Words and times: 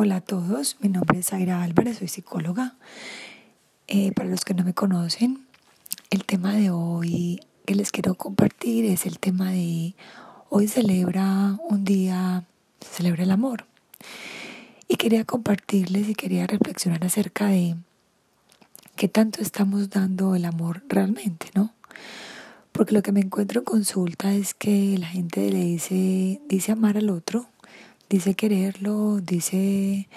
Hola 0.00 0.18
a 0.18 0.20
todos, 0.20 0.76
mi 0.78 0.88
nombre 0.88 1.18
es 1.18 1.32
Aira 1.32 1.60
Álvarez, 1.60 1.98
soy 1.98 2.06
psicóloga. 2.06 2.76
Eh, 3.88 4.12
para 4.12 4.28
los 4.28 4.44
que 4.44 4.54
no 4.54 4.62
me 4.62 4.72
conocen, 4.72 5.44
el 6.10 6.24
tema 6.24 6.54
de 6.54 6.70
hoy 6.70 7.40
que 7.66 7.74
les 7.74 7.90
quiero 7.90 8.14
compartir 8.14 8.84
es 8.84 9.06
el 9.06 9.18
tema 9.18 9.50
de 9.50 9.96
hoy 10.50 10.68
celebra 10.68 11.58
un 11.68 11.82
día, 11.82 12.44
se 12.78 12.98
celebra 12.98 13.24
el 13.24 13.32
amor. 13.32 13.66
Y 14.86 14.98
quería 14.98 15.24
compartirles 15.24 16.08
y 16.08 16.14
quería 16.14 16.46
reflexionar 16.46 17.04
acerca 17.04 17.46
de 17.46 17.74
qué 18.94 19.08
tanto 19.08 19.42
estamos 19.42 19.90
dando 19.90 20.36
el 20.36 20.44
amor 20.44 20.84
realmente, 20.88 21.48
¿no? 21.56 21.72
Porque 22.70 22.94
lo 22.94 23.02
que 23.02 23.10
me 23.10 23.18
encuentro 23.18 23.62
en 23.62 23.64
consulta 23.64 24.32
es 24.32 24.54
que 24.54 24.96
la 24.96 25.08
gente 25.08 25.50
le 25.50 25.64
dice, 25.64 26.40
dice 26.46 26.70
amar 26.70 26.98
al 26.98 27.10
otro, 27.10 27.48
dice 28.08 28.34
quererlo, 28.34 29.20
dice 29.20 30.08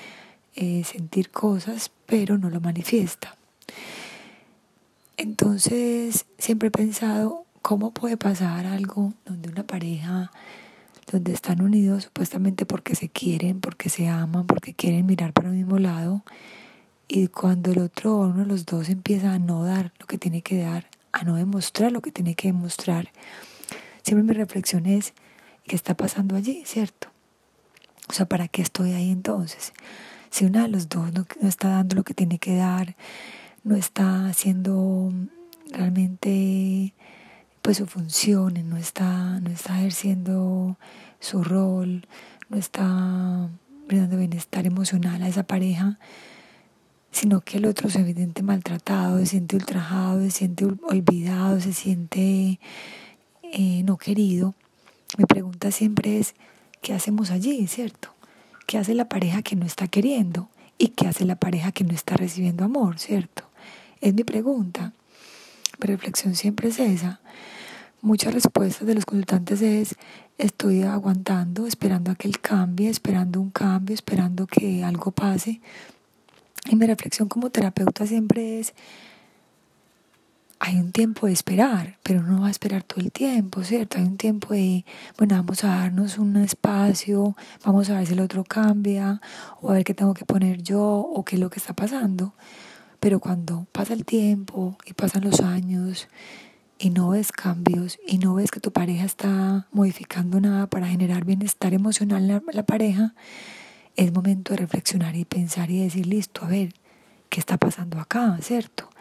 eh, 0.56 0.84
sentir 0.84 1.30
cosas, 1.30 1.92
pero 2.06 2.38
no 2.38 2.50
lo 2.50 2.62
manifiesta. 2.62 3.38
Entonces 5.18 6.26
siempre 6.38 6.70
he 6.70 6.72
pensado 6.72 7.46
cómo 7.62 7.92
puede 7.92 8.18
pasar 8.18 8.66
algo 8.66 9.14
donde 9.26 9.50
una 9.50 9.64
pareja, 9.64 10.32
donde 11.12 11.34
están 11.34 11.62
unidos 11.62 12.06
supuestamente 12.06 12.66
porque 12.66 12.96
se 12.96 13.10
quieren, 13.10 13.60
porque 13.60 13.90
se 13.90 14.08
aman, 14.08 14.48
porque 14.48 14.74
quieren 14.74 15.06
mirar 15.06 15.34
para 15.34 15.50
el 15.50 15.56
mismo 15.56 15.78
lado, 15.78 16.24
y 17.08 17.28
cuando 17.28 17.72
el 17.72 17.80
otro 17.80 18.16
o 18.16 18.28
uno 18.28 18.40
de 18.40 18.46
los 18.46 18.66
dos 18.66 18.90
empieza 18.90 19.34
a 19.34 19.40
no 19.40 19.66
dar 19.66 19.92
lo 20.00 20.08
que 20.08 20.18
tiene 20.18 20.42
que 20.42 20.58
dar, 20.58 20.88
a 21.12 21.24
no 21.24 21.36
demostrar 21.36 21.92
lo 21.92 22.02
que 22.02 22.12
tiene 22.12 22.36
que 22.36 22.48
demostrar, 22.48 23.12
siempre 24.02 24.24
mi 24.24 24.34
reflexión 24.34 24.86
es, 24.86 25.14
¿qué 25.66 25.76
está 25.76 25.96
pasando 25.96 26.36
allí, 26.36 26.64
cierto? 26.66 27.11
O 28.12 28.14
sea, 28.14 28.26
¿para 28.26 28.50
qué 28.50 28.62
estoy 28.62 28.92
ahí 28.92 29.10
entonces? 29.10 29.72
Si 30.32 30.44
uno 30.44 30.62
de 30.62 30.68
los 30.68 30.90
dos 30.90 31.14
no, 31.14 31.26
está 31.48 31.70
dando 31.70 31.96
lo 31.96 32.04
que 32.04 32.14
tiene 32.14 32.40
que 32.40 32.58
dar, 32.58 32.98
no 33.64 33.78
está 33.78 34.28
haciendo 34.28 35.14
realmente 35.72 36.94
pues 37.62 37.78
su 37.78 37.86
función, 37.86 38.56
no 38.68 38.76
está, 38.76 39.40
no 39.40 39.50
está 39.50 39.80
ejerciendo 39.80 40.78
su 41.22 41.42
rol, 41.42 42.06
no 42.50 42.58
está 42.58 43.48
brindando 43.88 44.18
bienestar 44.18 44.68
emocional 44.68 45.24
a 45.24 45.30
esa 45.30 45.44
pareja, 45.44 45.98
sino 47.12 47.40
que 47.40 47.60
el 47.60 47.66
otro 47.66 47.90
se 47.90 48.04
siente 48.04 48.44
maltratado, 48.44 49.20
se 49.20 49.28
siente 49.28 49.56
ultrajado, 49.56 50.20
se 50.20 50.32
siente 50.32 50.66
olvidado, 50.66 51.62
se 51.62 51.72
siente 51.72 52.60
eh, 53.42 53.84
no 53.84 53.96
querido. 53.96 54.54
Mi 55.18 55.24
pregunta 55.24 55.72
siempre 55.72 56.20
es, 56.20 56.36
¿qué 56.82 56.94
hacemos 56.94 57.32
allí, 57.32 57.68
cierto? 57.68 58.10
¿Qué 58.68 58.78
hace 58.78 58.94
la 58.94 59.08
pareja 59.08 59.42
que 59.42 59.56
no 59.56 59.66
está 59.66 59.88
queriendo? 59.88 60.50
¿Y 60.78 60.90
qué 60.90 61.08
hace 61.08 61.26
la 61.26 61.36
pareja 61.36 61.72
que 61.72 61.84
no 61.84 61.94
está 61.94 62.18
recibiendo 62.18 62.66
amor, 62.66 63.00
cierto? 63.00 63.44
Es 64.02 64.14
mi 64.14 64.24
pregunta. 64.24 64.94
Mi 65.80 65.88
reflexión 65.88 66.36
siempre 66.36 66.70
es 66.70 66.80
esa. 66.80 67.22
Muchas 68.02 68.34
respuestas 68.34 68.88
de 68.88 68.96
los 68.96 69.06
consultantes 69.06 69.62
es, 69.62 69.96
estoy 70.40 70.82
aguantando, 70.82 71.68
esperando 71.68 72.12
a 72.12 72.16
que 72.16 72.28
él 72.28 72.40
cambie, 72.40 72.90
esperando 72.90 73.40
un 73.40 73.52
cambio, 73.52 73.94
esperando 73.94 74.48
que 74.48 74.84
algo 74.84 75.12
pase. 75.12 75.62
Y 76.70 76.76
mi 76.76 76.88
reflexión 76.88 77.28
como 77.28 77.52
terapeuta 77.52 78.08
siempre 78.08 78.60
es, 78.60 78.74
hay 80.64 80.76
un 80.76 80.92
tiempo 80.92 81.26
de 81.26 81.34
esperar, 81.34 81.98
pero 82.04 82.22
no 82.22 82.42
va 82.42 82.48
a 82.48 82.52
esperar 82.52 82.84
todo 82.84 83.02
el 83.02 83.12
tiempo, 83.12 83.64
¿cierto? 83.64 83.98
Hay 83.98 84.04
un 84.04 84.18
tiempo 84.18 84.54
de, 84.54 84.86
bueno, 85.18 85.36
vamos 85.36 85.64
a 85.64 85.70
darnos 85.70 86.20
un 86.20 86.38
espacio, 86.38 87.36
vamos 87.66 87.90
a 87.90 87.98
ver 87.98 88.06
si 88.06 88.14
el 88.14 88.20
otro 88.20 88.44
cambia, 88.44 89.22
o 89.60 89.72
a 89.72 89.74
ver 89.74 89.84
qué 89.84 89.96
tengo 89.96 90.14
que 90.14 90.24
poner 90.24 90.62
yo, 90.62 90.84
o 90.84 91.26
qué 91.26 91.36
es 91.36 91.40
lo 91.40 91.50
que 91.50 91.58
está 91.58 91.74
pasando. 91.74 92.36
Pero 93.00 93.20
cuando 93.20 93.66
pasa 93.72 93.96
el 93.96 94.06
tiempo 94.06 94.78
y 94.86 94.94
pasan 94.94 95.24
los 95.24 95.40
años 95.40 96.08
y 96.78 96.92
no 96.92 97.10
ves 97.10 97.32
cambios 97.32 97.98
y 98.08 98.20
no 98.20 98.36
ves 98.36 98.52
que 98.52 98.60
tu 98.60 98.72
pareja 98.72 99.06
está 99.06 99.68
modificando 99.72 100.40
nada 100.40 100.68
para 100.68 100.86
generar 100.86 101.26
bienestar 101.26 101.74
emocional 101.74 102.30
en 102.30 102.44
la, 102.54 102.64
pareja, 102.68 103.16
es 103.96 104.14
momento 104.14 104.54
de 104.54 104.58
reflexionar 104.58 105.16
y 105.16 105.26
pensar 105.26 105.72
y 105.72 105.82
decir, 105.82 106.06
listo, 106.06 106.46
a 106.46 106.50
ver, 106.50 106.76
¿qué 107.30 107.40
está 107.40 107.58
pasando 107.58 108.00
acá? 108.00 108.38
¿Cierto? 108.44 108.92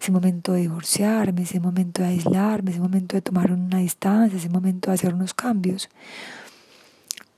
Ese 0.00 0.12
momento 0.12 0.52
de 0.52 0.62
divorciarme, 0.62 1.42
ese 1.42 1.60
momento 1.60 2.02
de 2.02 2.08
aislarme, 2.08 2.70
ese 2.70 2.80
momento 2.80 3.16
de 3.16 3.22
tomar 3.22 3.52
una 3.52 3.78
distancia, 3.78 4.38
ese 4.38 4.48
momento 4.48 4.90
de 4.90 4.94
hacer 4.94 5.14
unos 5.14 5.34
cambios. 5.34 5.88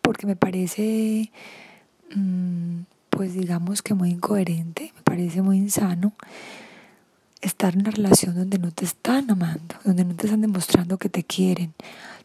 Porque 0.03 0.27
me 0.27 0.37
parece, 0.37 1.31
mm, 2.15 2.81
pues 3.11 3.35
digamos 3.35 3.83
que 3.83 3.95
muy 3.95 4.11
incoherente, 4.11 4.93
me 4.95 5.03
parece 5.03 5.43
muy 5.43 5.59
insano 5.59 6.13
estar 7.41 7.75
en 7.75 7.81
una 7.81 7.91
relación 7.91 8.35
donde 8.35 8.59
no 8.59 8.71
te 8.71 8.85
están 8.85 9.31
amando, 9.31 9.77
donde 9.85 10.05
no 10.05 10.15
te 10.15 10.27
están 10.27 10.41
demostrando 10.41 10.99
que 10.99 11.09
te 11.09 11.25
quieren, 11.25 11.75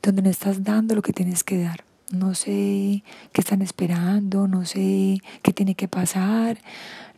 donde 0.02 0.22
no 0.22 0.30
estás 0.30 0.64
dando 0.64 0.96
lo 0.96 1.02
que 1.02 1.14
tienes 1.14 1.44
que 1.44 1.62
dar. 1.62 1.84
No 2.12 2.36
sé 2.36 3.03
qué 3.31 3.41
están 3.41 3.62
esperando, 3.62 4.47
no 4.47 4.66
sé 4.66 5.22
qué 5.44 5.53
tiene 5.53 5.75
que 5.75 5.88
pasar, 5.88 6.58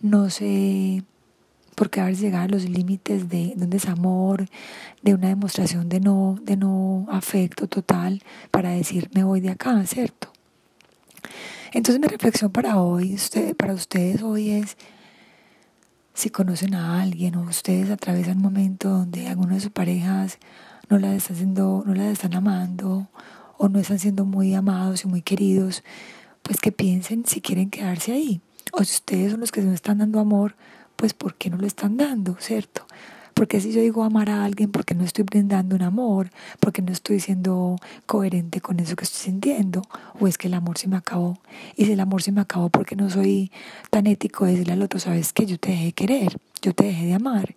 no 0.01 0.29
sé 0.29 1.03
porque 1.75 2.01
veces 2.01 2.21
llegar 2.21 2.43
a 2.43 2.47
los 2.47 2.69
límites 2.69 3.29
de, 3.29 3.53
un 3.57 3.69
desamor, 3.69 4.45
de 5.01 5.13
una 5.13 5.27
demostración 5.27 5.89
de 5.89 5.99
no, 5.99 6.37
de 6.41 6.57
no 6.57 7.05
afecto 7.09 7.67
total 7.67 8.21
para 8.51 8.71
decir 8.71 9.09
me 9.13 9.23
voy 9.23 9.41
de 9.41 9.49
acá, 9.49 9.85
¿cierto? 9.85 10.31
Entonces 11.71 11.99
mi 11.99 12.07
reflexión 12.07 12.51
para 12.51 12.79
hoy, 12.79 13.17
para 13.57 13.73
ustedes 13.73 14.21
hoy 14.21 14.51
es 14.51 14.77
si 16.13 16.29
conocen 16.29 16.75
a 16.75 17.01
alguien 17.01 17.35
o 17.35 17.41
ustedes 17.41 17.89
atraviesan 17.89 18.37
un 18.37 18.43
momento 18.43 18.89
donde 18.89 19.27
alguna 19.27 19.55
de 19.55 19.61
sus 19.61 19.71
parejas 19.71 20.37
no 20.89 20.99
la 20.99 21.15
están 21.15 21.35
haciendo, 21.35 21.83
no 21.85 22.01
están 22.03 22.35
amando 22.35 23.07
o 23.57 23.69
no 23.69 23.79
están 23.79 23.99
siendo 23.99 24.25
muy 24.25 24.53
amados 24.53 25.05
y 25.05 25.07
muy 25.07 25.21
queridos, 25.21 25.83
pues 26.43 26.59
que 26.59 26.71
piensen 26.71 27.25
si 27.25 27.41
quieren 27.41 27.69
quedarse 27.69 28.11
ahí. 28.11 28.41
O 28.71 28.83
si 28.83 28.95
ustedes 28.95 29.31
son 29.31 29.39
los 29.39 29.51
que 29.51 29.61
no 29.61 29.73
están 29.73 29.99
dando 29.99 30.19
amor, 30.19 30.55
pues 31.03 31.13
¿por 31.13 31.35
qué 31.35 31.49
no 31.49 31.57
lo 31.57 31.67
están 31.67 31.97
dando, 31.97 32.37
cierto? 32.39 32.87
Porque 33.33 33.59
si 33.59 33.73
yo 33.73 33.81
digo 33.81 34.05
amar 34.05 34.29
a 34.29 34.45
alguien, 34.45 34.71
porque 34.71 34.95
no 34.95 35.03
estoy 35.03 35.25
brindando 35.25 35.75
un 35.75 35.81
amor, 35.81 36.29
porque 36.61 36.81
no 36.81 36.93
estoy 36.93 37.19
siendo 37.19 37.75
coherente 38.05 38.61
con 38.61 38.79
eso 38.79 38.95
que 38.95 39.03
estoy 39.03 39.19
sintiendo, 39.19 39.81
o 40.17 40.29
es 40.29 40.37
que 40.37 40.47
el 40.47 40.53
amor 40.53 40.77
se 40.77 40.87
me 40.87 40.95
acabó. 40.95 41.37
Y 41.75 41.87
si 41.87 41.91
el 41.91 41.99
amor 41.99 42.23
se 42.23 42.31
me 42.31 42.39
acabó, 42.39 42.69
porque 42.69 42.95
no 42.95 43.09
soy 43.09 43.51
tan 43.89 44.07
ético 44.07 44.45
de 44.45 44.51
decirle 44.51 44.71
al 44.71 44.81
otro, 44.81 44.97
sabes 44.97 45.33
que 45.33 45.45
yo 45.45 45.59
te 45.59 45.71
dejé 45.71 45.83
de 45.87 45.91
querer, 45.91 46.37
yo 46.61 46.73
te 46.73 46.85
dejé 46.85 47.07
de 47.07 47.15
amar. 47.15 47.53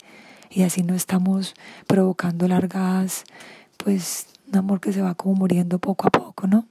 Y 0.51 0.65
así 0.65 0.83
no 0.83 0.97
estamos 0.97 1.55
provocando 1.87 2.49
largas, 2.49 3.23
pues 3.77 4.27
un 4.49 4.57
amor 4.57 4.81
que 4.81 4.93
se 4.93 5.03
va 5.03 5.15
como 5.15 5.37
muriendo 5.37 5.79
poco 5.79 6.09
a 6.09 6.11
poco, 6.11 6.49
¿no? 6.49 6.67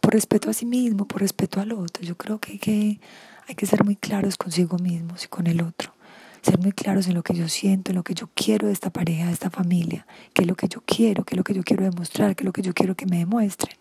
Por 0.00 0.14
respeto 0.14 0.50
a 0.50 0.54
sí 0.54 0.66
mismo, 0.66 1.06
por 1.06 1.20
respeto 1.20 1.60
al 1.60 1.70
otro. 1.70 2.02
Yo 2.02 2.16
creo 2.16 2.40
que, 2.40 2.58
que 2.58 2.98
hay 3.48 3.54
que 3.54 3.66
ser 3.66 3.82
muy 3.82 3.96
claros 3.96 4.36
consigo 4.36 4.78
mismos 4.78 5.24
y 5.24 5.28
con 5.28 5.46
el 5.46 5.62
otro. 5.62 5.94
Ser 6.42 6.58
muy 6.58 6.72
claros 6.72 7.08
en 7.08 7.14
lo 7.14 7.22
que 7.22 7.34
yo 7.34 7.48
siento, 7.48 7.90
en 7.90 7.96
lo 7.96 8.04
que 8.04 8.14
yo 8.14 8.28
quiero 8.34 8.66
de 8.66 8.74
esta 8.74 8.90
pareja, 8.90 9.26
de 9.26 9.32
esta 9.32 9.50
familia, 9.50 10.06
qué 10.34 10.42
es 10.42 10.48
lo 10.48 10.54
que 10.54 10.68
yo 10.68 10.82
quiero, 10.84 11.24
qué 11.24 11.34
es 11.34 11.38
lo 11.38 11.44
que 11.44 11.54
yo 11.54 11.62
quiero 11.64 11.82
demostrar, 11.82 12.36
qué 12.36 12.42
es 12.42 12.46
lo 12.46 12.52
que 12.52 12.62
yo 12.62 12.74
quiero 12.74 12.94
que 12.94 13.06
me 13.06 13.18
demuestren. 13.18 13.74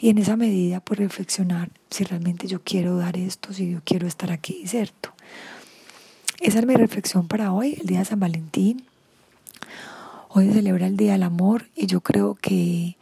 Y 0.00 0.08
en 0.08 0.16
esa 0.16 0.34
medida, 0.36 0.80
pues 0.80 0.98
reflexionar 0.98 1.70
si 1.90 2.04
realmente 2.04 2.46
yo 2.46 2.62
quiero 2.64 2.96
dar 2.96 3.18
esto, 3.18 3.52
si 3.52 3.70
yo 3.70 3.80
quiero 3.84 4.08
estar 4.08 4.32
aquí, 4.32 4.66
¿cierto? 4.66 5.12
Esa 6.40 6.60
es 6.60 6.66
mi 6.66 6.74
reflexión 6.74 7.28
para 7.28 7.52
hoy, 7.52 7.76
el 7.78 7.86
día 7.86 7.98
de 7.98 8.06
San 8.06 8.18
Valentín. 8.18 8.86
Hoy 10.30 10.46
se 10.46 10.54
celebra 10.54 10.86
el 10.86 10.96
Día 10.96 11.12
del 11.12 11.22
Amor 11.22 11.66
y 11.76 11.86
yo 11.86 12.00
creo 12.00 12.34
que 12.34 12.96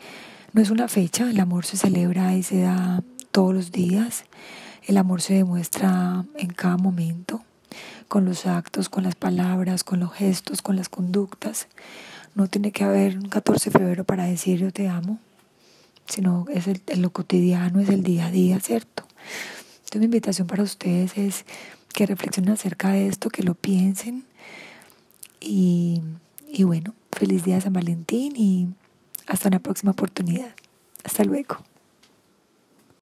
no 0.52 0.60
es 0.60 0.70
una 0.70 0.88
fecha, 0.88 1.30
el 1.30 1.38
amor 1.38 1.64
se 1.64 1.76
celebra 1.76 2.34
y 2.34 2.42
se 2.42 2.62
da 2.62 3.04
todos 3.30 3.54
los 3.54 3.70
días. 3.70 4.24
El 4.88 4.96
amor 4.96 5.20
se 5.20 5.34
demuestra 5.34 6.24
en 6.38 6.48
cada 6.48 6.78
momento, 6.78 7.42
con 8.08 8.24
los 8.24 8.46
actos, 8.46 8.88
con 8.88 9.04
las 9.04 9.16
palabras, 9.16 9.84
con 9.84 10.00
los 10.00 10.10
gestos, 10.14 10.62
con 10.62 10.76
las 10.76 10.88
conductas. 10.88 11.66
No 12.34 12.46
tiene 12.46 12.72
que 12.72 12.84
haber 12.84 13.18
un 13.18 13.28
14 13.28 13.68
de 13.68 13.78
febrero 13.78 14.04
para 14.04 14.24
decir 14.24 14.58
yo 14.58 14.72
te 14.72 14.88
amo, 14.88 15.18
sino 16.06 16.46
es 16.48 16.68
el, 16.68 16.80
lo 17.02 17.10
cotidiano, 17.10 17.80
es 17.80 17.90
el 17.90 18.02
día 18.02 18.28
a 18.28 18.30
día, 18.30 18.60
¿cierto? 18.60 19.06
Entonces 19.80 20.00
mi 20.00 20.06
invitación 20.06 20.46
para 20.46 20.62
ustedes 20.62 21.18
es 21.18 21.44
que 21.92 22.06
reflexionen 22.06 22.54
acerca 22.54 22.88
de 22.88 23.08
esto, 23.08 23.28
que 23.28 23.42
lo 23.42 23.52
piensen 23.54 24.24
y, 25.38 26.00
y 26.50 26.62
bueno, 26.62 26.94
feliz 27.12 27.44
día 27.44 27.56
de 27.56 27.60
San 27.60 27.74
Valentín 27.74 28.32
y 28.36 28.68
hasta 29.26 29.48
una 29.48 29.58
próxima 29.58 29.92
oportunidad. 29.92 30.54
Hasta 31.04 31.24
luego. 31.24 31.58